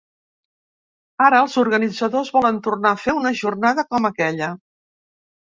Ara 1.25 1.41
els 1.45 1.57
organitzadors 1.63 2.31
volen 2.39 2.57
tornar 2.69 2.93
a 2.95 2.99
fer 3.03 3.15
una 3.19 3.35
jornada 3.43 3.87
com 3.93 4.11
aquella. 4.13 4.51